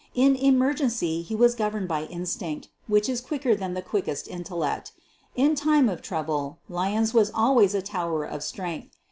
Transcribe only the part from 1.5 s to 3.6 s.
gov / erned by instinct, which is quicker